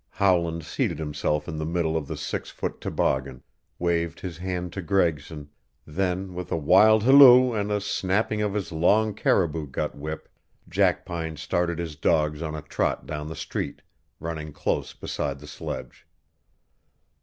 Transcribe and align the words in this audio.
Howland 0.09 0.65
seated 0.65 0.97
himself 0.97 1.47
in 1.47 1.59
the 1.59 1.63
middle 1.65 1.95
of 1.95 2.07
the 2.07 2.17
six 2.17 2.49
foot 2.49 2.81
toboggan, 2.81 3.43
waved 3.77 4.19
his 4.21 4.39
hand 4.39 4.73
to 4.73 4.81
Gregson, 4.81 5.51
then 5.85 6.33
with 6.33 6.51
a 6.51 6.57
wild 6.57 7.03
halloo 7.03 7.53
and 7.53 7.71
a 7.71 7.79
snapping 7.79 8.41
of 8.41 8.55
his 8.55 8.71
long 8.71 9.13
caribou 9.13 9.67
gut 9.67 9.95
whip 9.95 10.27
Jackpine 10.67 11.37
started 11.37 11.77
his 11.77 11.95
dogs 11.95 12.41
on 12.41 12.55
a 12.55 12.63
trot 12.63 13.05
down 13.05 13.27
the 13.27 13.35
street, 13.35 13.83
running 14.19 14.51
close 14.53 14.91
beside 14.95 15.37
the 15.37 15.45
sledge. 15.45 16.07